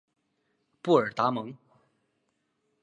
[0.81, 1.55] 布尔达蒙。